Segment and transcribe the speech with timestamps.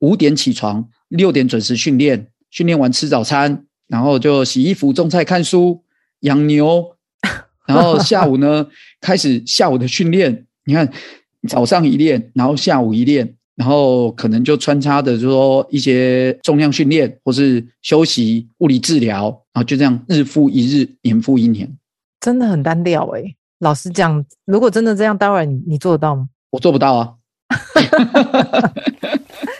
[0.00, 5.82] 五点起床，六点准时训练，训练完吃早餐，然后就洗衣服、种菜、看书、
[6.20, 6.94] 养牛，
[7.66, 8.66] 然后下午呢
[9.00, 10.44] 开始下午的训练。
[10.64, 10.92] 你看
[11.48, 13.36] 早上一练，然后下午一练。
[13.56, 21.70] 然后可能就穿插的，就是说一些重量训练，或是休息、物理治疗，然后就这样日复一日，年复一年，
[22.20, 23.22] 真的很单调哎。
[23.58, 26.30] 老实讲，如果真的这样，待会你你做得到吗？
[26.48, 27.12] 我做不到啊。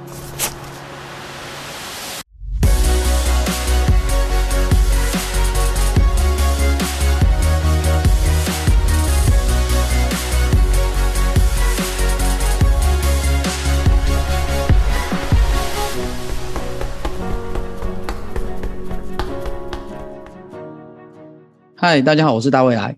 [21.91, 22.97] 嗨，大家好，我是大未来。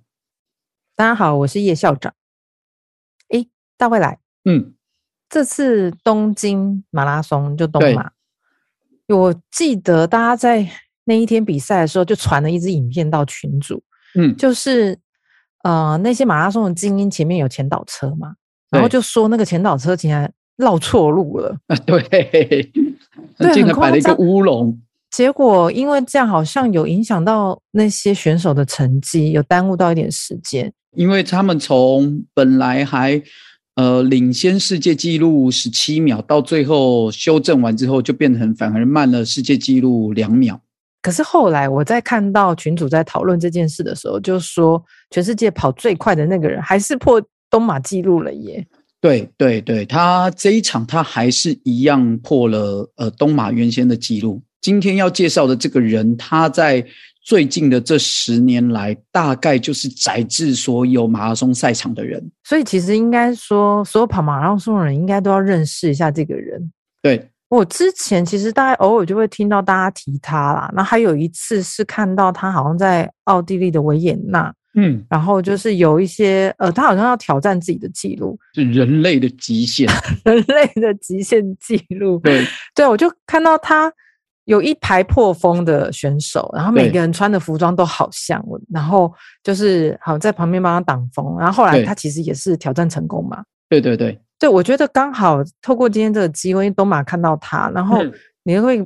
[0.96, 2.14] 大家好，我是叶校长。
[3.30, 4.76] 诶，大未来，嗯，
[5.28, 8.12] 这次东京马拉松就东马，
[9.08, 10.70] 我记得大家在
[11.06, 13.82] 那一天比赛的时候，就传了一支影片到群组，
[14.14, 14.96] 嗯，就是
[15.64, 18.36] 呃那些马拉松的精英前面有前导车嘛，
[18.70, 22.72] 然后就说那个前导车竟然绕错路了， 啊，对，
[23.56, 24.80] 竟然摆了一个乌龙。
[25.14, 30.74] 结果因为这样好像有影响到那些选手的成绩，有耽误到一点时间。
[30.96, 33.22] 因为他们从本来还
[33.76, 40.60] 呃领先世界纪录十七秒，到最后修正完之后，就变成反而慢了世界纪录两秒。
[41.04, 48.66] 可是后来我在看到群主在讨论这件事的时候，就说全世界跑最快的那个人还是破东马纪录了耶。
[49.00, 54.42] 对对对，他这一场他还是一样破了呃东马原先的纪录。
[54.64, 56.84] 今天要介绍的这个人，他在
[57.22, 62.32] 最近的这十年来，大概就是载至所有马拉松赛场的人。
[62.46, 66.72] 所以其实应该说，所有跑马拉松的人应该都要认识一下这个人。
[67.02, 70.72] 对，我之前其实大概偶尔就会听到大家提他啦。
[70.74, 79.90] 那还有一次是看到他好像在奥地利的维也纳，嗯，然后就是有一些呃，他好像要挑战自己的记录，是人类的极限，
[80.24, 82.18] 人类的极限记录。
[82.20, 83.92] 对，对，我就看到他。
[84.46, 89.12] 有一排破风的选手，然后每个人穿的服装都好像，然后
[89.42, 93.44] 就是好在旁边帮他挡风，然后后来他其实也是挑战成功嘛。
[93.70, 98.04] 对对对对，我觉得刚好透过今天这个机会，东马看到他，然后
[98.44, 98.86] 你会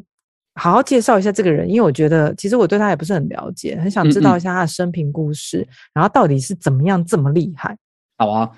[0.53, 7.75] 好好介绍一下这个人，因为我觉得其实我对他也不是很了解，很想知道一下他的生平故事，嗯嗯，然后到底是怎么样这么厉害。
[8.18, 8.51] 好啊，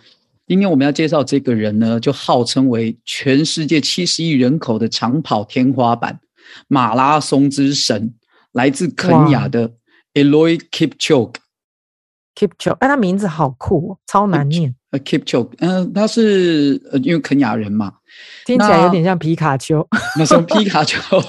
[0.45, 6.19] 今天我们要介绍这个人呢，就号称为全世界七十亿人口的长跑天花板。
[6.67, 8.13] 马拉松之神，
[8.51, 9.73] 来自肯亚的
[10.13, 14.75] Eliud Kipchoge，Kipchoge，哎，他名字好酷哦，超难念。
[14.91, 17.93] 呃，Kipchoge，嗯，他是呃，因为肯亚人嘛，
[18.45, 19.87] 听起来有点像皮卡丘。
[20.17, 20.99] 那什么皮卡丘？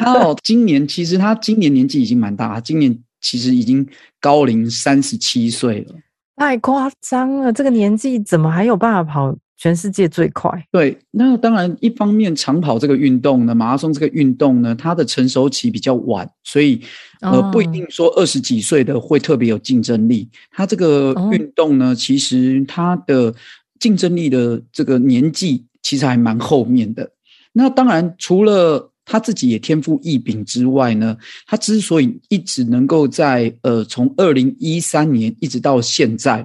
[0.00, 3.86] 他哦，今年其实他今年年纪已经蛮大，他今年其实已经
[4.18, 5.94] 高龄三十七岁了。
[6.36, 9.36] 太夸张了，这个年纪怎么还有办法跑？
[9.56, 10.50] 全世界最快。
[10.70, 16.80] 对，那当然，一方面长跑这个运动呢，马拉松这个运动呢，它的成熟期比较晚，所以
[17.20, 20.28] 呃，不一定说二十几岁的会特别有竞争力。
[20.50, 23.34] 它这个运动呢，其实它的
[23.78, 27.10] 竞争力的这个年纪其实还蛮后面的。
[27.52, 31.16] 那当然，除了他自己也天赋异禀之外呢，
[31.46, 36.44] 他之所以一直能够在呃，从二零一三年一直到现在，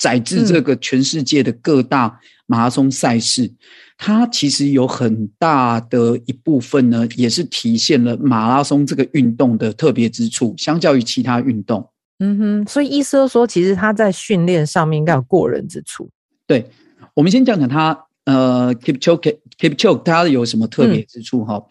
[0.00, 2.18] 载至这个全世界的各大。
[2.50, 3.48] 马拉松赛事，
[3.96, 11.88] 它其实有很大的一部分呢，也是体现了马拉松这个运动的特别之处，相较于其他运动。
[12.18, 16.10] 嗯哼，所以意思就是说，其实他在训练上面应该有过人之处。
[16.44, 16.68] 对，
[17.14, 21.44] 我们先讲讲他，呃，Kipchoge，Kipchoge，他有什么特别之处？
[21.44, 21.62] 哈、嗯，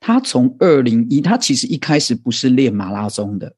[0.00, 3.54] 他从二零一，他其实一开始不是练马拉松的，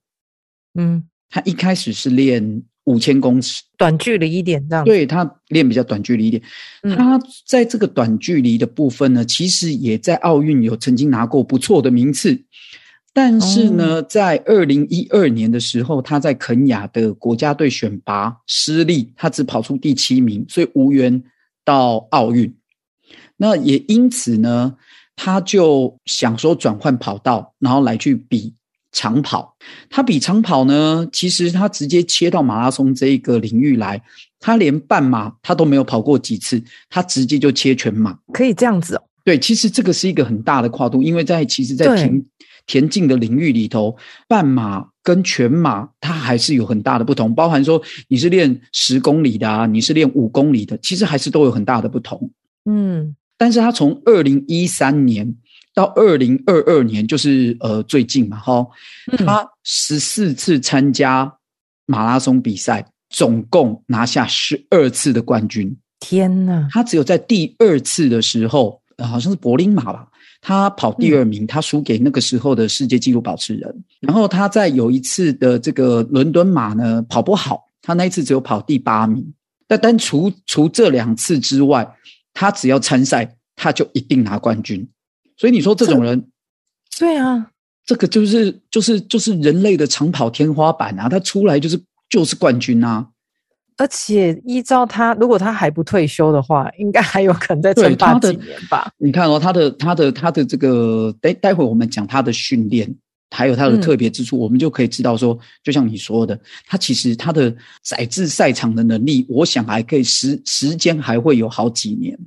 [0.75, 2.62] 嗯，他一开始是练。
[2.88, 4.82] 五千公尺，短距离一点这样。
[4.82, 6.43] 对，他练比较短距离一点。
[6.96, 12.43] 他在这个短距离的部分呢，其实也在奥运有曾经拿过不错的名次。
[13.12, 21.23] 但是呢，在二零一二年的时候，他在肯雅的国家队选拔失利，他只跑出第七名，所以无缘
[21.64, 22.55] 到奥运。
[23.37, 24.76] 那也因此呢，
[25.14, 28.55] 他就想说转换跑道，然后来去比。
[28.93, 29.55] 长跑，
[29.90, 34.00] 他比长跑呢，其实他直接切到马拉松这一个领域来，
[34.40, 39.02] 他连半马他都没有跑过几次，他直接就切全马，可以这样子哦。
[39.25, 42.25] 对，其实这个是一个很大的跨度，因为在其实，在田
[42.67, 43.94] 田径的领域里头，
[44.26, 52.31] 半马跟全马它还是有很大的不同，包含说你是练十公里的啊，你是练五公里的，其实还是都有很大的不同。
[52.64, 55.34] 嗯，但是他从二零一三年
[55.79, 58.67] 到二零二二年，就是呃最近嘛，哈，
[59.19, 61.33] 他十四次参加
[61.87, 65.73] 马拉松比赛，总共拿下十二次的冠军。
[66.01, 66.67] 天哪！
[66.73, 70.09] 他只有在第二次的时候，好像是柏林马吧，
[70.41, 73.85] 他跑第二名，他输给那个时候的世界纪录保持人。
[74.01, 79.33] 然后他在有一次的这个伦敦马呢，跑不好，他那一次只有跑第八名。
[79.69, 81.89] 但但除除这两次之外，
[82.35, 84.85] 他只要参赛，他就一定拿冠军。
[85.38, 86.29] 所以你说这种人，
[86.99, 87.50] 对啊，
[87.87, 91.08] 这个就是就是就是人类的长跑天花板啊！
[91.08, 91.81] 他出来就是
[92.11, 93.08] 就是冠军啊！
[93.76, 98.90] 而且依照他，如果他还不退休的话，应该还有可能再撑八几年吧？
[98.99, 102.93] 你看哦，他的他的他的这个待待会我们讲他的训练，
[103.31, 106.37] 还有他的特别之处，嗯，我们就可以知道说，就像你说的，
[106.67, 112.19] 他其实他的载至赛场的能力，我想还可以时时间还会有好几年。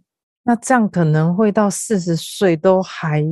[0.44, 3.24] 那这样可能会到四十岁都还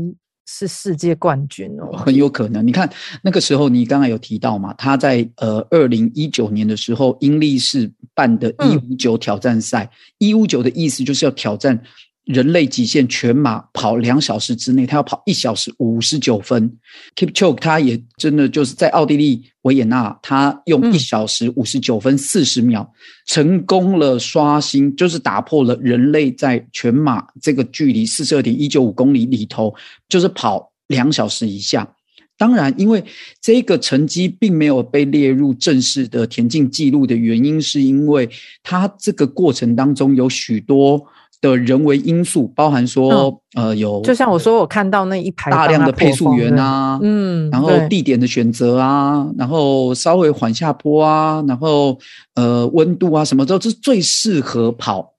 [0.45, 2.65] 是世界冠军哦，很 有可能。
[2.65, 2.89] 你看
[3.21, 11.81] 那个时候，你刚才有提到嘛，他在呃二零一九年的时候，英力士办的一五九挑战赛，一五九的意思就是要挑战。
[12.29, 16.71] 人类极限全马跑两小时之内，他要跑一小时五十九分。
[17.15, 22.93] Kipchoge 他也真的就是在奥地利维也纳，他用一小时五十九分四十秒，嗯，
[23.25, 29.73] 成功了刷新，就是打破了人类在全马这个距离四十二点一九五公里里头，
[30.07, 31.95] 就是跑两小时以下。
[32.37, 33.03] 当然，因为
[33.41, 38.29] 这个成绩并没有被列入正式的田径记录的原因，是因为
[38.61, 41.03] 他这个过程当中有许多。
[41.41, 51.97] 的人为因素，包含说，嗯、呃，有就像我说，我看到那一排大量的配速员啊，嗯，然后地点的选择啊，然后稍微缓下坡啊，然后
[52.35, 55.13] 呃，温度啊，什么都是最适合跑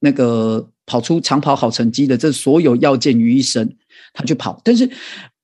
[0.00, 3.76] 那个跑出长跑好成绩的，这所有要件于一身，
[4.12, 4.60] 他去跑。
[4.64, 4.90] 但是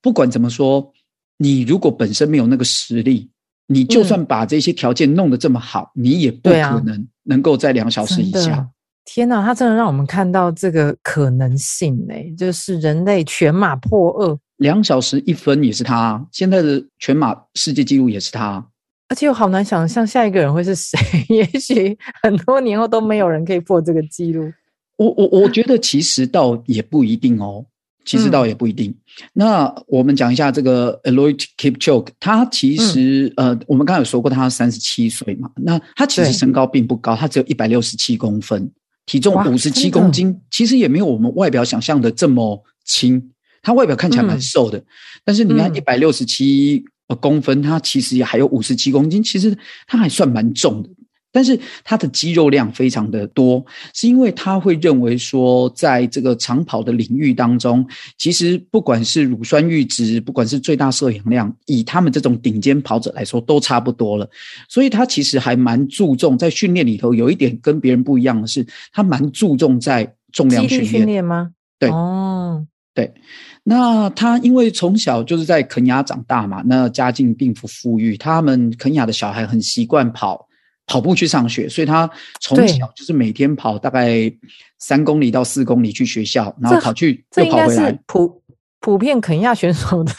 [0.03, 0.93] 不管怎么说，
[1.39, 3.31] 你如果本身没有那个实力，
[3.69, 8.69] 你就算把这些条件弄得这么好，嗯、你也不可能能够在两小时以下。
[9.07, 18.67] 天呐，他真的让我们看到这个可能性呢，就是人类全马破二，两小时一分也是他，现在的全马世界纪录也是他，
[19.09, 20.99] 而且我好难想象下一个人会是谁，
[21.31, 24.53] 也许很多年后都没有人可以破这个纪录。
[24.97, 27.65] 我我我觉得其实倒也不一定哦，
[28.05, 28.91] 其实倒也不一定。
[28.91, 28.97] 嗯、
[29.35, 38.69] 那我们讲一下这个 Eliud Kipchoge，他其实、嗯、呃，我们刚才有说过他三十七岁嘛，那他其实身高并不高，他只有一百六十七公分。
[39.07, 43.31] 体重五十七公斤，其实也没有我们外表想象的这么轻。
[43.63, 44.85] 他外表看起来蛮瘦的，嗯、
[45.25, 46.85] 但是你看一百六十七
[47.21, 49.57] 公分，他其实也还有五十七公斤，其实
[49.87, 50.91] 他还算蛮重的。
[51.37, 53.63] 但是他的肌肉量非常的多，
[53.93, 57.87] 是因为他会认为说，在这个长跑的领域当中，
[58.17, 64.27] 其实不管是乳酸阈值，不管是最大摄氧量，以他们这种顶尖跑者来说，都差不多了。
[64.67, 70.91] 所以他其实还蛮注重在训练里头，有一点跟别人不一样的是，他蛮注重在重量训练。
[70.91, 71.51] 训练吗？
[71.79, 72.65] 对，哦，
[72.95, 73.13] 对。
[73.63, 80.46] 那他因为从小就是在肯亚长大嘛，那家境并不富裕，他们肯亚的小孩很习惯跑。
[80.87, 82.09] 跑步去上学，所以他
[82.41, 84.33] 从小就是每天跑大概
[84.79, 87.99] 三公里到四公里去学校，然后跑去又跑回来。
[88.07, 88.43] 普
[88.81, 90.13] 普遍肯亚选手的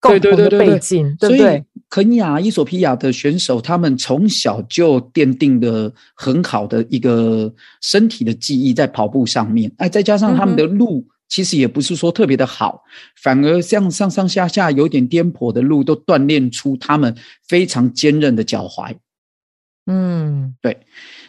[0.00, 1.38] 共同的背景，对对对对对，对不对？
[1.38, 9.70] 所以肯亚、伊索皮亚的选手，他们从小就奠定的很好的一个身体的记忆在跑步上面。
[9.78, 12.90] 哎，再加上他们的路其实也不是说特别的好，嗯、
[13.22, 17.14] 反而像上上下下有点颠簸的路，都锻炼出他们
[17.48, 18.94] 非常坚韧的脚踝。
[19.86, 20.78] 嗯，对。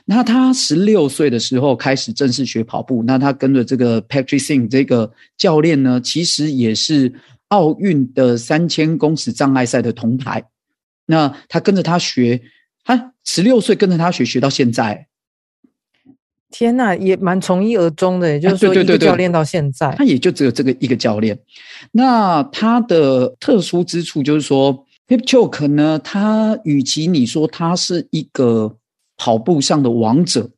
[0.05, 3.01] 那他十六岁的时候开始正式学跑步。
[3.07, 7.12] 那他跟着这个 Patrick Singh 这个教练呢，其实也是
[7.48, 10.43] 奥运的三千公尺障碍赛的铜牌。
[11.07, 12.41] 那他跟着他学，
[12.83, 15.07] 他十六岁跟着他学，学到现在。
[16.51, 21.39] 天呐，也蛮从一而终的，也就是说，一个教练到现在，他也就只有这个一个教练。
[21.91, 24.86] 那他的特殊之处就是说。
[25.07, 28.77] Kipchoge 呢，他与其你说他是一个
[29.17, 30.51] 跑步上的王者，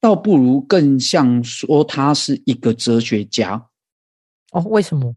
[0.00, 3.68] 倒不如更像说他是一个哲学家。
[4.52, 5.14] 哦，为什么？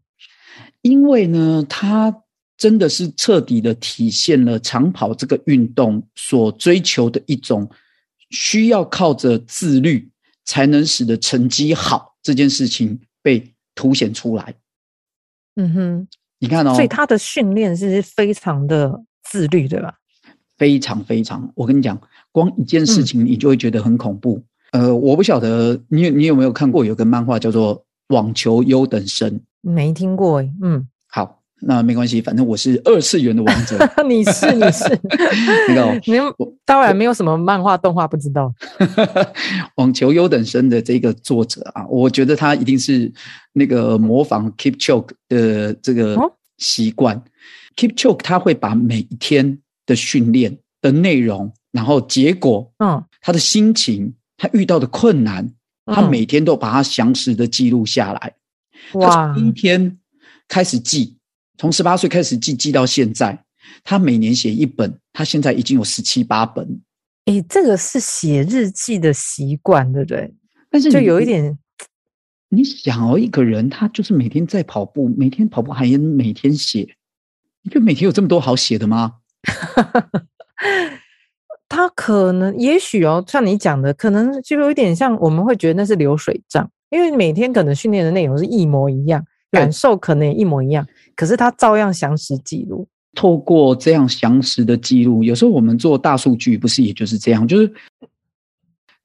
[0.82, 2.22] 因为呢，他
[2.56, 7.70] 真的是彻底的体现了长跑这个运动所追求的一种
[8.30, 10.10] 需要靠着自律
[10.44, 14.54] 才能使得成绩好这件事情被凸显出来。
[15.56, 16.08] 嗯哼，
[16.40, 19.94] 你看哦，所以他的训练是非常的自律，对吧？
[20.58, 21.98] 非常非常，我跟你讲，
[22.32, 24.42] 光一件事情你就会觉得很恐怖。
[24.72, 27.78] 嗯、呃，我不晓得你你有没有看过有个漫画叫做
[28.08, 29.30] 《网球优等生》？
[29.62, 30.89] 没听过诶，嗯，好。
[31.62, 33.76] 那没关系，反正我是二次元的王者。
[34.08, 34.84] 你是你是
[35.68, 36.18] 那个，你
[36.64, 38.52] 当然没有什么漫画动画不知道。
[39.76, 43.12] 网球优等生的这个作者啊，我觉得他一定是
[43.52, 46.16] 那个模仿 Keep Choke 的这个
[46.58, 47.16] 习惯。
[47.16, 47.22] 哦、
[47.76, 55.44] Keep Choke 他会把每一天的训练的内容，然后结果，嗯，他的心情，他遇到的困难，
[55.84, 58.32] 嗯、他每天都把它详实的记录下来。
[58.94, 59.98] 哇，他从今天
[60.48, 61.18] 开始记。
[61.60, 63.44] 从十八岁开始记，记到现在，
[63.84, 66.80] 他每年写一本，他现在已经有十七八本。
[67.26, 70.32] 诶，这个是写日记的习惯，对不对？
[70.70, 71.58] 但是就有一点，
[72.48, 76.96] 你想哦，一个人他就是每天在跑步，每天跑步还每天写，
[77.62, 79.16] 你就每天有这么多好写的吗？
[81.68, 90.86] 他可能，也许哦，像你讲的，可能就有一点像，我们会觉得那是流水账，因为每天可能训练的内容是一模一样，感受可能也一模一样。
[91.14, 97.72] 可是他照样详实记录，透过这样详实的记录，有时候我们做大数据不是也就是这样，就是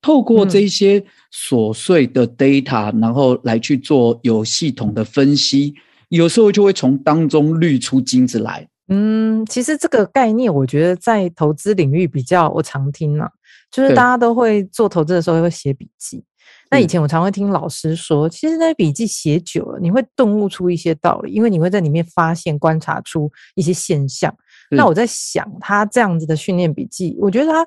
[0.02, 5.74] 透过这些琐碎的 data，嗯，然后来去做有系统的分析，
[6.10, 8.68] 有时候就会从当中滤出金子来。
[8.88, 13.28] 嗯，其实这个概念，我觉得在投资领域比较我常听呢，
[13.72, 16.24] 就是大家都会做投资的时候会写笔记。
[16.72, 24.36] 那以前我常会听老师说，其实那笔记写久了，你会顿悟出一些道理，因为你会在里面发现、观察出一些现象。
[24.72, 27.66] 那我在想，他这样子的训练笔记，我觉得他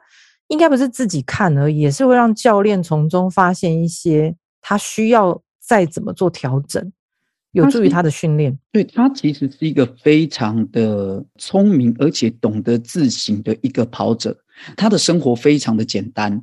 [0.48, 6.92] 应该不是自己看而已，也是会让教练从中发现一些他需要再怎么做调整，
[7.52, 8.58] 有助于他的训练。
[8.72, 14.36] 对，他其实是一个非常的聪明，而且懂得自省的一个跑者。
[14.76, 16.42] 他的生活非常的简单，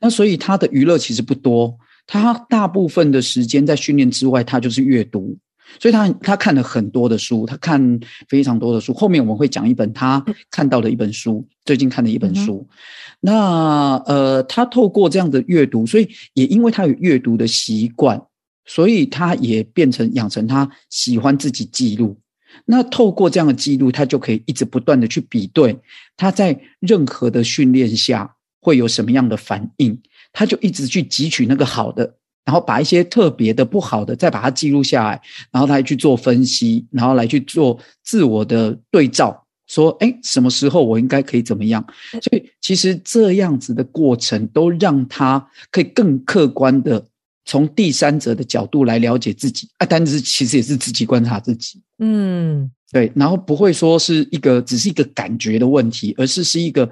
[0.00, 1.78] 那所以他的娱乐其实不多。
[2.06, 5.36] 他大部分的时间在训练之外，他就是阅读，
[5.80, 8.92] 所以他他看了很多的书，他看非常多的书。
[8.92, 12.66] 后面我们会讲一本他看到的一本书，最近看的一本书。
[12.70, 12.76] 嗯、
[13.20, 18.20] 那呃，他透过这样的阅读，所以也因为他有阅读的习惯，
[18.66, 22.18] 所以他也变成养成他喜欢自己记录。
[22.66, 25.76] 那透过这样的记录，他就可以一直不断的去比对
[26.16, 30.00] 他在任何的训练下会有什么样的反应。
[30.34, 32.02] 他就一直去汲取那个好的，
[32.44, 35.22] 然后把一些特别的不好的再把它记录下来，
[35.52, 41.82] 然后他还去做分析，然后来去做自我的对照，说，哎，什么时候我应该可以怎么样？
[42.20, 47.06] 所以其实这样子的过程都让他可以更客观的
[47.44, 56.90] 从第三者的角度来了解自己啊，但是其实也是自己观察自己，嗯，对，然后不会说是一个只是一个感觉的问题，而是是一个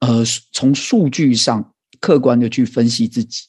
[0.00, 1.71] 呃从数据上。
[2.02, 3.44] 客观的去分析自己，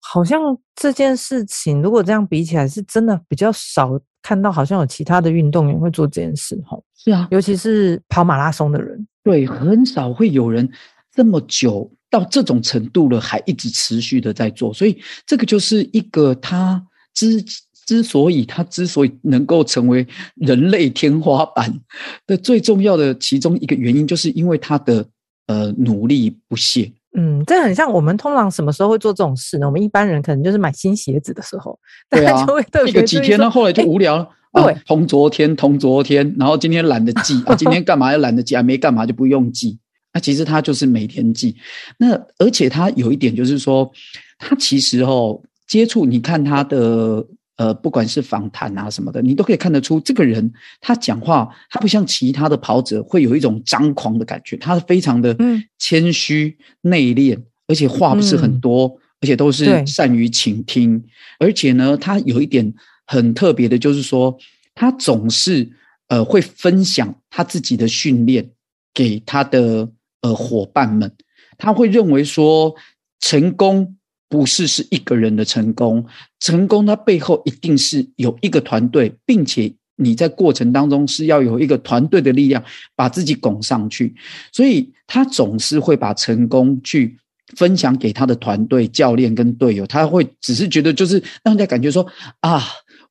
[0.00, 0.40] 好像
[0.74, 6.56] 这件事情如果这样比起来，是真的比较少看到，好像有其他的运动员会做这件事。
[6.66, 10.66] 哈，是啊，尤其是跑马拉松的人，对，很少会有人
[11.12, 14.72] 这么久到这种程度了，还一直持续的在做。
[14.72, 17.44] 所以这个就是一个他之
[17.84, 21.78] 之所以他之所以能够成为人类天花板
[22.26, 25.06] 的最重要的其中一个原因，就是因为他的
[25.46, 26.90] 呃努力不懈。
[27.16, 29.66] 嗯，这很像我们通常什么时候会做这种事呢？
[29.66, 31.78] 我们一般人可能就是买新鞋子的时候，
[32.10, 34.28] 对啊，就会特别个几天呢，后来就无聊了。
[34.52, 38.62] 对、啊，同昨天，同昨天，然后今天懒得记啊，今天干嘛要懒得记啊？
[38.62, 39.78] 没干嘛就不用记。
[40.12, 41.56] 那、啊、其实他就是每天记。
[41.98, 43.90] 那而且他有一点就是说，
[44.38, 47.26] 他其实哦，接触你看他的。
[47.58, 55.36] 呃，不管是访谈啊什么的，你都可以看得出这个人他讲话，他不像其他的跑者会有一种张狂的感觉，他是非常的
[55.76, 57.36] 谦虚内敛，
[57.66, 61.04] 而且话不是很多，嗯、而且都是善于倾听，
[61.40, 62.72] 而且呢，他有一点
[63.06, 64.38] 很特别的，就是说
[64.76, 65.68] 他总是
[66.06, 68.48] 呃会分享他自己的训练
[68.94, 71.12] 给他的呃伙伴们，
[71.56, 72.72] 他会认为说
[73.18, 73.96] 成功。
[74.28, 76.04] 不是是一个人的成功，
[76.40, 82.62] 成功它背后一定是有一个团队，并且你在过程当中是要有一个团队的力量
[82.94, 84.14] 把自己拱上去，
[84.52, 87.16] 所以他总是会把成功去
[87.56, 92.06] 分享给他的团队、教练跟队友，他会只是觉得就是让人家感觉说
[92.40, 92.62] 啊，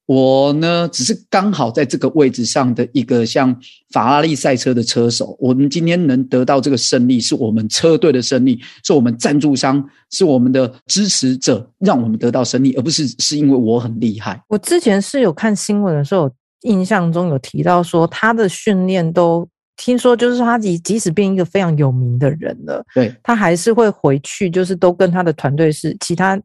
[0.07, 3.53] 我呢，只是刚好在这个位置上的一个像
[3.91, 5.35] 法拉利赛车的车手。
[5.37, 14.41] 我们今天能得到这个胜利，是我们车队的胜利，是我们赞助商，是我们的支持者，让我们得到胜利，而不是是因为我很厉害。
[14.47, 19.45] 我之前是有看新闻的时候，印象中有提到说，他的训练都
[19.75, 26.39] 听说，就是他即即使变一个非常有名的人了，对，他还是会回去，就是都跟他的团队是其他。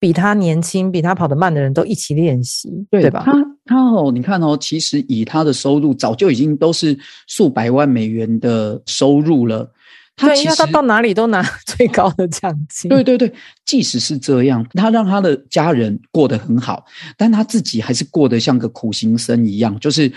[0.00, 3.22] 比他年轻、比他跑得慢的人都一起练习，对，对吧？
[3.24, 3.32] 他
[3.66, 9.70] 他哦，你看哦，其实以他的收入，早就已经都是数百万美元的收入了。
[10.16, 12.88] 他其实他到哪里都拿最高的奖金。
[12.88, 13.32] 对对对，
[13.64, 16.84] 即使是这样，他让他的家人过得很好，
[17.16, 20.10] 但他自己还是过得像个苦行僧一样，就是。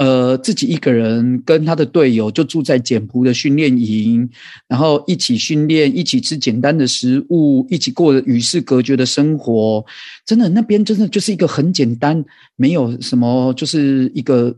[0.00, 4.26] 呃，自己一个人跟他的队友就住在简朴的训练营，
[4.66, 9.84] 然后一起训练，一起吃简单的食物，一起过与世隔绝的生活。
[10.24, 12.24] 真的，那边真的就是一个很简单，
[12.56, 14.56] 没有什么，就是一个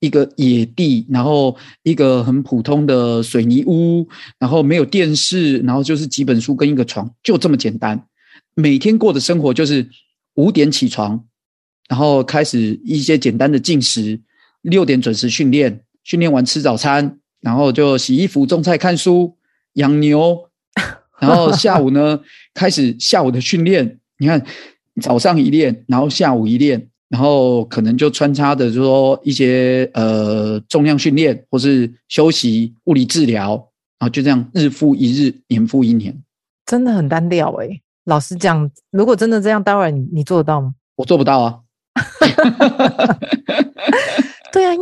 [0.00, 4.06] 一个野地，然后一个很普通的水泥屋，
[4.38, 7.98] 然后没有电视，然后就是几本书跟一个床，就这么简单。
[8.54, 9.88] 每天过的生活就是
[10.34, 11.24] 五点起床，
[11.88, 14.20] 然后开始一些简单的进食。
[14.62, 19.36] 六点准时训练，训练完吃早餐，然后就洗衣服、种菜、看书、
[19.74, 20.48] 养牛，
[21.20, 22.20] 然后下午呢
[22.54, 23.98] 开始下午的训练。
[24.18, 24.44] 你看，
[25.00, 33.50] 早上一练，然后下午一练，然后可能就穿插的就说一些呃重量训练，或是休息、物理治疗，
[33.98, 36.16] 然后就这样日复一日，年复一年，
[36.66, 40.74] 真的很单调诶、欸、老实讲，如果真的这样，待会你你做得到吗？
[40.94, 41.58] 我做不到啊。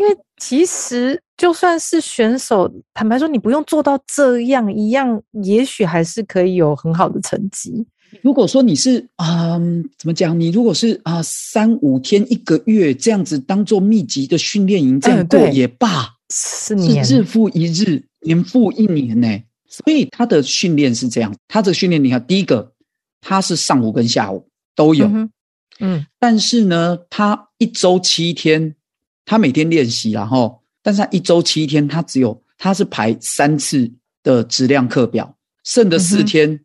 [0.01, 7.87] 因为其实就算是选手，坦白说，你不用做到这样一样，也许还是可以有很好的成绩。
[8.23, 9.61] 如果说你是啊、呃，
[9.99, 10.41] 怎么讲？
[10.41, 19.29] 你如果是啊、呃，三五天一个月这样子当做密集的训练营这样过也罢，是日复一日，年复一年呢。
[19.69, 22.73] 所以他的训练是这样，他的训练你看，第一个
[23.21, 25.31] 他是上午跟下午都有，嗯，
[25.79, 28.75] 嗯，但是呢，他一周七天。
[29.25, 33.91] 他每天练习，然后，但是他一周七天，他只有他是排三次
[34.23, 36.61] 的质量课表，剩的四天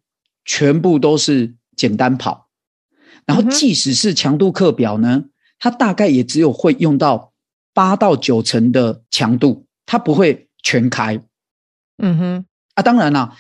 [0.45, 2.49] 全部都是简单跑。
[3.25, 5.25] 然后，即使是强度课表呢，
[5.59, 7.33] 他大概也只有会用到
[7.73, 11.19] 八到九成的强度，他不会全开。
[11.97, 13.35] 嗯哼，啊，当然啦，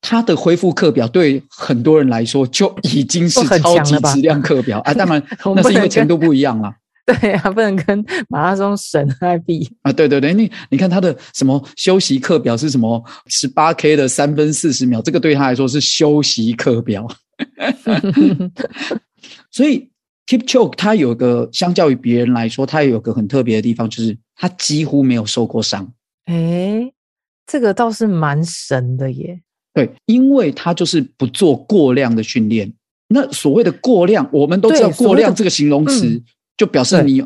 [0.00, 4.80] 他的恢复课表对很多人来说就已经是超级质量课表。
[4.80, 5.22] 啊，当然
[5.54, 6.76] 那是因为程度不一样啦。
[7.20, 9.92] 对啊，不能跟马拉松神 来比啊！
[9.92, 13.00] 对对对，你你看他的什么休息课表是什么？
[13.26, 17.06] 十八 K 的三分四十秒，这个对他来说是休息课表。
[19.52, 19.88] 所以
[20.26, 25.88] Kipchoge 他有个相较于别人来说，他有个很特别的地方，就是他几乎没有受过伤。
[26.26, 26.92] 诶，
[27.46, 29.40] 这个倒是蛮神的耶。
[29.72, 32.72] 对，因为他就是不做过量的训练。
[33.08, 36.20] 那所谓的过量，我们都知道过量这个形容词。
[36.56, 37.24] 就表示你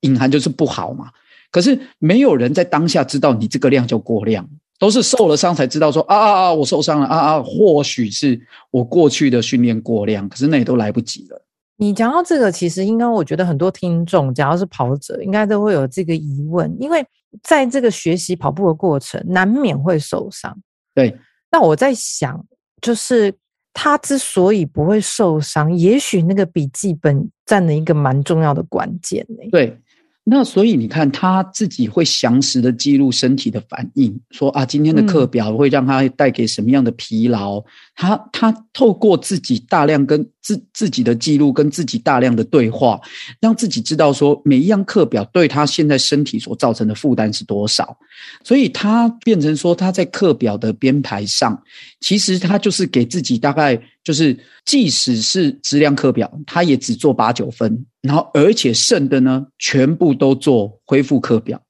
[0.00, 1.10] 隐含就是不好嘛，
[1.50, 8.40] 可是没有人在当下知道你这个量叫过量，都是受了伤才知道说啊啊啊，我受伤了啊啊，或许是
[8.70, 11.40] 我过去的训练过量，可是那也都来不及了。
[11.76, 17.04] 你讲到这个，其实应该我觉得很多听众，只要是跑者，应该都会有这个疑问，因为
[17.42, 20.56] 在这个学习跑步的过程，难免会受伤。
[20.94, 21.16] 对，
[21.50, 22.44] 那我在想，
[22.80, 23.32] 就是。
[23.72, 29.48] 他之所以不会受伤，也许那个笔记本占了一个蛮重要的关键呢。
[29.50, 29.76] 对，
[30.24, 37.58] 那所以你看他自己会详实的记录身体的反应，说啊，今天的课表会让他带给什么样的疲劳？
[37.58, 37.64] 嗯、
[37.96, 43.00] 他他透过自己大量跟自自己的记录，跟自己大量的对话，
[43.40, 47.96] 让自己知道说每一样课表对他现在身体所造成的负担是多少。
[48.44, 51.60] 所以他变成说，他在课表的编排上，
[51.98, 61.60] 其实他就是给自己大概就是，即使是质量课表，他也只做八九分，然后而且剩的呢，全部都做恢复课表。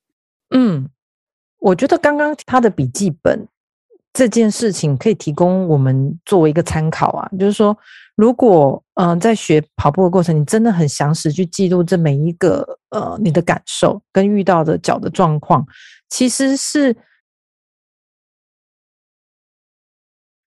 [0.51, 0.89] 嗯，
[1.59, 3.49] 我觉得刚刚他的笔记本
[4.13, 7.77] 这件事情可以提供我们作为一个参考啊，就是说，
[8.15, 15.67] 如果嗯、在学跑步的过程，你真的很详实去记录这每一个呃你的感受跟遇到的脚的状况。
[16.11, 16.95] 其实是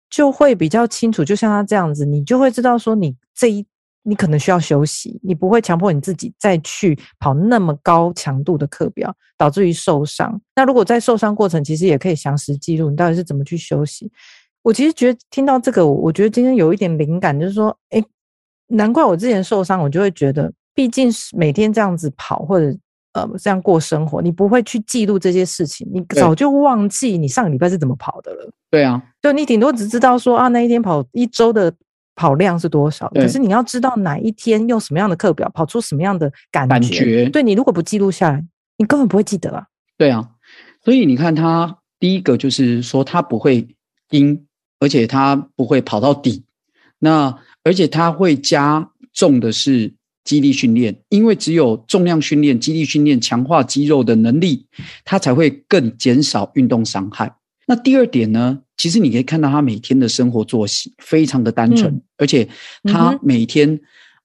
[0.10, 3.66] 就会比较清楚，就像他这样子，你就会知道说，你这一
[4.04, 10.40] 你可能需要休息，你不会强迫你自己再去跑那么高强度的课表，导致于受伤。
[10.56, 14.12] 那如果在受伤过程，其实也可以详实记录你到底是怎么去休息。
[14.62, 18.04] 我其实觉得听到这个，我觉得今天有一点灵感，就是说，诶，
[18.68, 20.52] 难怪我之前受伤，我就会觉得。
[20.76, 22.74] 毕竟是每天这样子跑或者
[23.14, 28.52] 呃这样过生活，你不会去记录这些事情，你早就忘记你上个礼拜是怎么跑的了。
[28.70, 31.74] 对啊，就你顶多只知道说啊，那一天跑一周的
[32.16, 36.74] 跑量是多少，可是你要知道哪一天用什么样的课表跑出什么样的感觉。
[36.74, 38.46] 感觉对，你如果不记录下来，
[38.78, 39.66] 你根本不会记得啊。
[39.98, 40.30] 对啊，
[40.84, 43.68] 所以你看他第一个就是说他不会
[44.12, 44.46] 阴，
[44.80, 46.46] 而且他不会跑到底。
[47.00, 49.94] 那而且他会加重的是
[50.30, 54.68] 肌力训练，因为只有重量训练、肌力训练强化肌肉的能力，
[55.04, 57.34] 他才会更减少运动伤害。
[57.66, 58.60] 那第二点呢？
[58.78, 62.48] 其实你可以看到他每天的生活作息非常的单纯，嗯、而且
[62.84, 63.74] 他每天、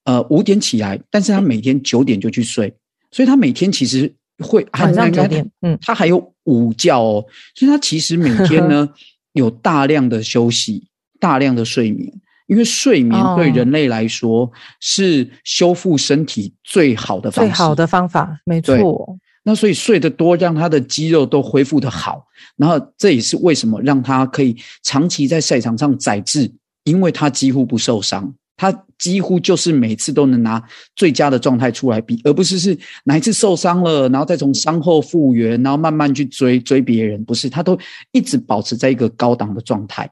[0.04, 2.74] 嗯、呃五点起来，但是他每天九点就去睡，
[3.10, 8.86] 所以他每天其实会晚上九点，嗯，他还有午觉哦，所以他其实每天呢
[9.32, 10.86] 有大量的休息，
[11.18, 12.12] 大量的睡眠，
[12.46, 19.16] 因为睡眠对人类来说是修复身体最好的方式，最好的方法，没错。
[19.46, 22.24] 那所以睡得多，让他的肌肉都恢复的好，
[22.56, 26.50] 然后这也是为什么让他可以长期在赛场上载质，
[26.84, 30.62] 因为他几乎不受伤，他几乎就是每次都能拿
[30.96, 37.78] 最佳的状态出来比，而不是是哪一次受伤了，然后再从伤后复原，然后慢慢去追追别人，不是，他都
[38.12, 40.10] 一直保持在一个高档的状态。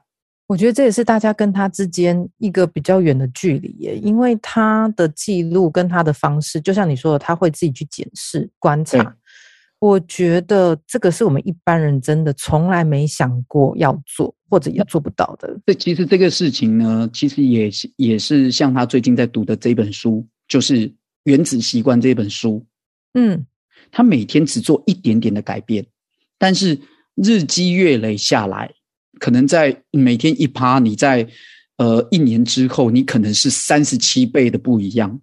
[0.53, 9.15] 我觉得这也是大家跟他之间一个比较远的距离耶，因为他的记录跟他的方式，就像你说的，他会自己去检视、观察。
[9.79, 15.59] 我觉得这个是我们一般人真的从来没想过要做，或者也做不到的。
[15.65, 20.87] 这其实这个事情呢，其实也是也是像他最近在读的这本书，就是
[21.23, 22.63] 《原子习惯》这本书。
[23.15, 23.43] 嗯，
[23.91, 25.83] 他每天只做一点点的改变，
[26.37, 26.79] 但是
[27.15, 28.71] 日积月累下来，
[29.23, 31.25] 可能在每天一趴，你在
[31.77, 35.21] 呃一年之后，你可能是三十七倍的不一样。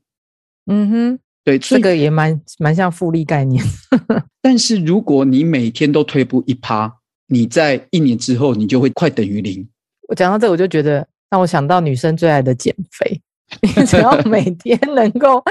[0.64, 1.18] 嗯哼。
[1.44, 3.62] 对，这个也蛮蛮像复利概念。
[4.40, 6.90] 但是如果你每天都退步一趴，
[7.26, 9.68] 你在一年之后，你就会快等于零。
[10.08, 13.20] 我讲到这，我就觉得让我想到女生最爱的减肥。
[13.76, 15.42] 你只要每天能够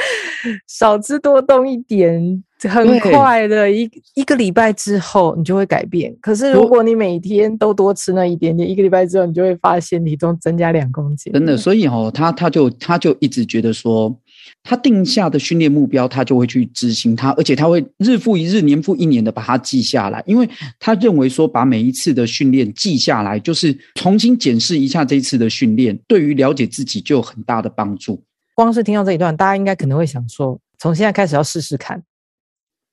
[0.68, 6.14] 少吃多动一点，很快的一一个礼拜之后，你就会改变。
[6.20, 11.32] 可是如果你每天都多吃那一点点，一个礼拜之后，你就会发现体重增加两公斤。
[11.32, 14.20] 真的，所以哦，他他就他就一直觉得说。
[14.64, 20.48] 他定下的训练目标，他就会去执行它，而且他会日复一日、年复一年的把它记下来，因为
[20.80, 28.22] 他认为说，把每一次的训练记下来，就是重新检视一下这一次的训练，对于了解自己就有很大的帮助。
[28.56, 32.02] 光是听到这一段，大家应该可能会想说，从现在开始要试试看，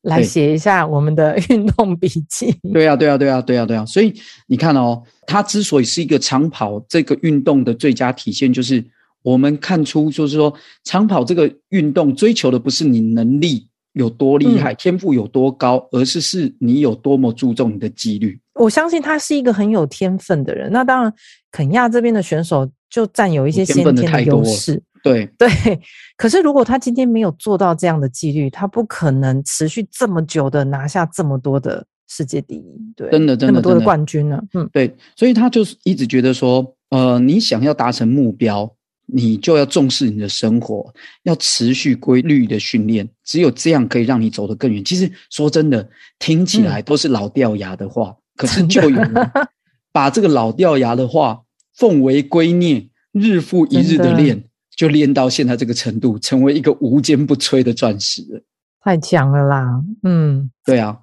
[0.06, 2.52] 来写一下我们的 运动笔记。
[2.72, 3.86] 对啊，对啊，对啊，对啊，对啊。
[3.86, 4.12] 所以
[4.48, 8.84] 你看哦，他之所以是一个长跑这个运动的最佳体现，就是。
[9.22, 18.38] 我们看出，就是说，长跑这个运动追求的不是你能力有多厉害，嗯、天赋有多高，而是是你有多么注重你的纪律。
[18.54, 20.70] 我相信他是一个很有天分的人。
[20.70, 21.12] 那当然，
[21.50, 24.80] 肯亚这边的选手就占有一些先天的优势。
[25.12, 25.80] 对对。
[26.16, 32.64] 可是，如果他今天没有做到这样的纪律，他不可能持续这么久的拿下这么多的世界第一。
[32.94, 34.40] 对，真的，真的，那么多的冠军呢？
[34.54, 34.94] 嗯，对。
[35.16, 38.72] 所以他就是一直觉得说，呃，你想要达成目标。
[39.08, 40.92] 你就要重视你的生活，
[41.22, 44.84] 要持续规律的训练，只有这样可以让你走得更远。
[44.84, 45.88] 其实说真的，
[46.18, 49.14] 听起来都是老掉牙的话，嗯、可是就有人
[49.94, 51.40] 把这个老掉牙的话
[51.76, 54.45] 奉为圭臬，日复一日的练，的
[54.76, 58.40] 就练到现在这个程度，成为一个无坚不摧的钻石了。
[58.82, 59.82] 太强了啦！
[60.04, 60.96] 嗯，对啊，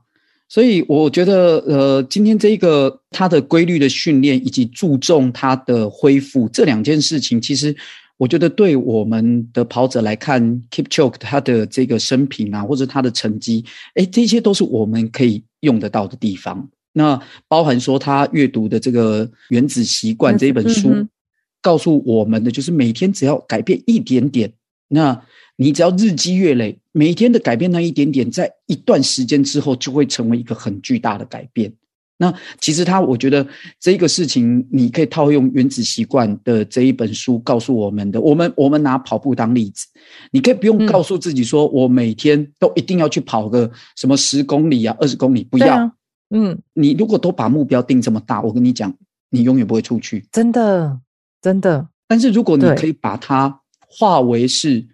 [0.48, 7.76] 所以我觉得，呃，今天这一个他的规律的训练以及注重他的恢复这两件事情，其实。
[8.18, 16.70] 我觉得对我们的跑者来看，Kipchoge 他的这个生平啊，或者他的成绩，诶，这些都是我们可以用得到的地方。
[16.94, 21.10] 那包含说他阅读的这个《原子习惯》这一本书，嗯、
[21.64, 24.54] 告诉我们的就是每天只要改变一点点，
[24.90, 25.20] 那
[25.56, 31.74] 你只要日积月累，每天的改变那一点点，在一段时间之后就会成为一个很巨大的改变。
[32.18, 33.46] 那其实他，我觉得
[33.80, 38.22] 这个事情，你可以套用《原子习惯》的这一本书告诉我们的。
[38.22, 39.88] 我们我们拿跑步当例子，
[40.32, 45.92] 你可以不用告诉自己说，我每天都一定要去跑个什么十公里啊、二十公里，不要。
[46.30, 48.94] 嗯，你如果都把目标定这么大，我跟你讲，
[49.30, 50.26] 你永远不会出去。
[50.32, 51.00] 真的，
[51.44, 51.90] 真的。
[52.08, 54.88] 但是如果你可以把它化为是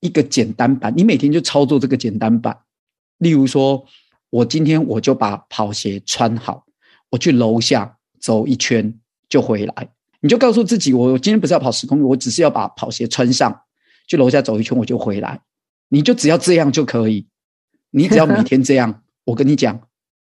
[0.00, 2.58] 一个简单版，你每天就操作这个简单版，
[3.16, 3.86] 例如说。
[4.32, 6.64] 我今天我就把跑鞋穿好，
[7.10, 9.90] 我去楼下走一圈就回来。
[10.20, 13.54] 你就告诉自己，我今天不是要跑十公里，我只是要把跑鞋穿上，
[14.08, 15.42] 去楼下走一圈我就回来。
[15.90, 17.26] 你就只要这样就可以，
[17.90, 19.82] 你只要每天这样，我跟你讲，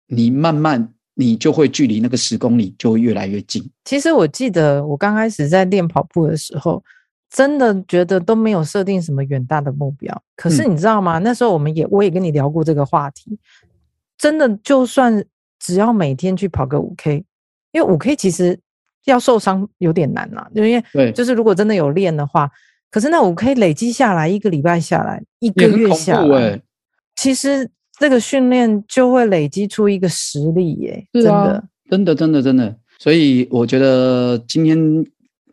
[0.08, 3.68] 你慢慢你就会距离那个十公里就会越来越近。
[3.86, 6.84] 其实我记得我刚开始在练跑步的时候，
[7.30, 10.24] 真的觉得都没有设定什么远大的目标。
[10.36, 11.20] 可是你知道吗？
[11.20, 13.38] 嗯、那时候我们也我也跟你聊过这个话题，
[14.18, 15.24] 真的就算
[15.60, 17.24] 只要每天去跑个五 K，
[17.72, 18.60] 因为五 K 其实
[19.06, 22.50] 要受伤有点难呐，因为对，就是如果真的有练的话。
[22.90, 26.62] 可是那五 K 累积下来，一个礼拜下来，一个月下来，欸、
[27.16, 27.72] 其实
[28.02, 32.76] 这个训练就会累积出一个实力耶、啊，真的，真的，真的，真的。
[32.98, 35.06] 所以我觉得今天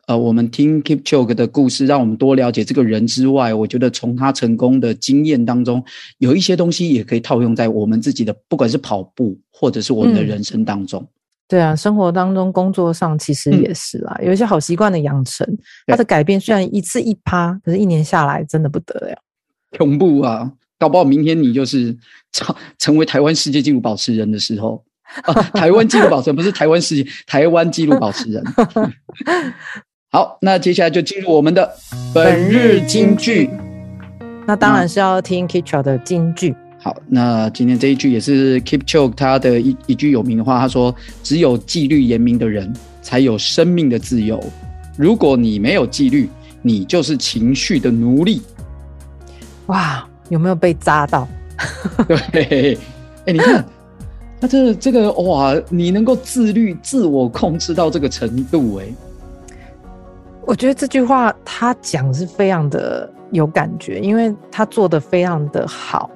[0.06, 5.84] 呃，我们听 Keep Choke 的故事，让我们多了解这个人之外，我觉得从他成功的经验当中，
[6.16, 11.02] 有一些东西也可以套用在我们自己的，不管是跑步或者是我们的人生当中。
[11.02, 11.08] 嗯
[11.48, 15.46] 对啊，生活当中、工作上其实也是啦，嗯、有一些好习惯的养成，
[15.86, 19.16] 它的改变虽然一次一趴，可是一年下来真的不得了，
[19.78, 20.52] 恐怖啊！
[20.78, 21.96] 搞不好明天你就是
[22.32, 24.82] 成成为台湾世界纪录保持人的时候，
[25.22, 28.44] 啊、台湾纪录保持人不是台湾世界， 台湾纪录保持人。
[30.10, 31.70] 好，那接下来就进入我们的
[32.14, 33.50] 本日金句，
[34.46, 36.54] 那当然是要听 Kipchoge 的金句。
[36.80, 44.42] 好，那今天这一句也是 Kipchoge 他的一一句有名的话，他说：“只有纪律严明的人才有生命的自由。
[44.96, 46.30] 如果你没有纪律，
[46.62, 48.40] 你就是情绪的奴隶。”
[49.66, 51.26] 哇，有没有被扎到？
[52.32, 52.78] 对，哎、
[53.26, 53.64] 欸，你看，
[54.40, 58.86] 那这这个哇，你能够自律、自我控制到这个程度，哎，
[60.46, 66.10] 我觉得这句话他讲是非常的有感觉，因为他做的非常的好。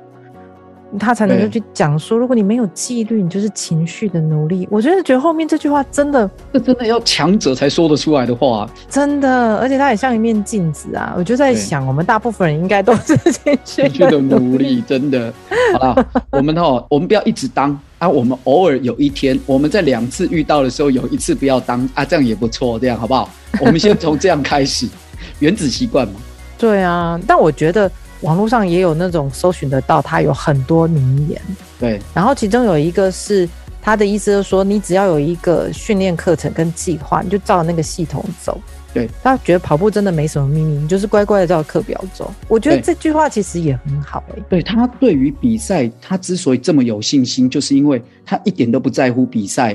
[0.98, 4.66] 他才能够去讲说，如果你没有纪律，你就是情绪的奴隶。
[4.70, 11.14] 我真的觉得后面这句话真的，这真的要强者才说得出来的话，真的，而且它也像一面镜子啊。
[11.16, 13.16] 我就在想，我们大部分人应该都是
[13.64, 15.33] 情绪的奴隶，真的。
[15.72, 23.28] 好了， 我们哦，我们不要一直当啊，我们偶尔有一天，我们在两次遇到的时候，有一次不要当啊，这样也不错，这样好不好？
[23.61, 24.87] 我们先从这样开始，
[25.40, 26.14] 原子习惯嘛。
[26.59, 27.90] 对啊，但我觉得。
[28.22, 31.40] 网络上也有那种搜寻得到，他有很多名言。
[31.78, 33.48] 对，然后其中有一个是
[33.80, 38.61] 他的意思，就是说你只要有一个训练课程跟计划，你就照那个系统走。
[38.94, 42.30] 对，他觉得跑步真的没什么秘密，你就是乖乖的照课表走。
[42.46, 44.44] 我觉得这句话其实也很好诶、欸。
[44.50, 49.74] 对，他对于比赛，他之所以这么有信心，就是因为他一点都不在乎比赛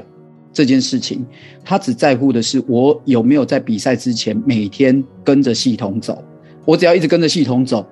[0.53, 1.25] 这件事情，
[1.65, 6.23] 他只在乎的是我有没有在比赛之前每天跟着系统走。
[6.63, 7.83] 我只要一直跟着系统走。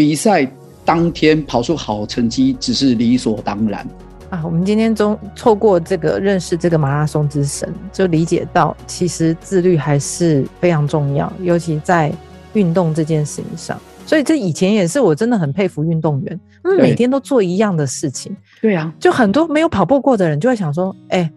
[0.00, 0.50] 比赛
[0.82, 3.86] 当天跑出好成绩只是理所当然
[4.30, 4.40] 啊！
[4.42, 12.10] 我们今天中错过这个认识这个马拉松之神，就理解到其实自律还是非常重要，尤其在
[12.54, 13.78] 运动这件事情上。
[14.06, 18.34] 所以这以前也是我真的很佩服运动员，他们每天都做一样的事情。
[18.62, 21.30] 对啊，就很多没有跑步过的人就会想说：“哎、欸，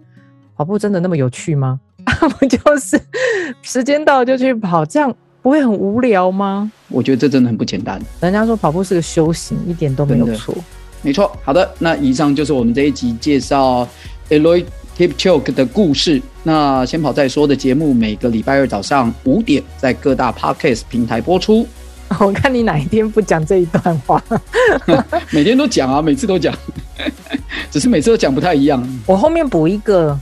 [0.56, 1.82] 跑步真的那么有趣吗？”
[2.39, 2.97] 不就是
[3.62, 5.13] 时间到就去跑这样。
[5.44, 6.72] 不会很无聊吗？
[6.88, 8.02] 我觉得这真的很不简单。
[8.22, 10.56] 人家说跑步是个修行，一点都没有错。
[11.02, 11.30] 没错。
[11.44, 13.86] 好的，那以上就是我们这一集介绍
[14.30, 14.64] Eliud
[14.98, 16.22] Kipchoge 的故事。
[16.44, 21.68] 那先跑再说的节目，每个礼拜二早上五点在各大 Podcast 平台播出。
[22.22, 24.24] 我看你哪一天不讲这一段话？
[25.32, 26.56] 每天都讲啊，每次都讲，
[27.70, 28.82] 只是每次都讲不太一样。
[29.06, 30.18] 我后面补一个。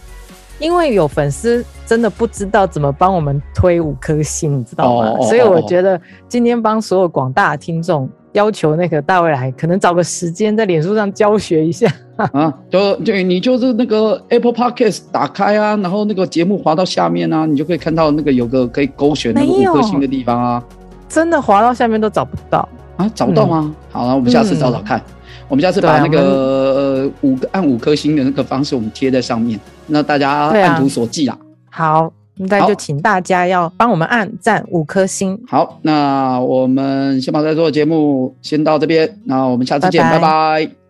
[0.62, 5.28] 因为有粉丝真的不知道怎么帮我们推五颗星，你知道吗？Oh, oh, oh, oh.
[5.28, 11.92] 所以我觉得今天帮所有广大的听众要求那个大卫来，可能找个时间在脸书上教学一下
[12.32, 12.54] 啊。
[12.70, 20.64] 就就你就是那个 Apple Podcast 打开啊，然后那个节目滑到下面啊，你就可以看到那个有个可以勾选那个五颗星的地方啊。
[21.10, 23.12] 真的滑到下面都找不到啊？
[23.16, 23.64] 找不到吗？
[23.66, 25.00] 嗯、好了，我们下次找找看。
[25.00, 25.16] 嗯
[25.52, 29.60] 我们下次把那个呃五个按五颗星的那个方式，我们贴在上面，
[29.92, 31.38] 那大家按图索骥啦。
[31.70, 35.40] 好，那就请大家要帮我们按赞五颗星。
[35.48, 40.20] 好，那我们先把在做的节目先到这边，那我们下次见，拜拜。
[40.20, 40.81] 拜拜。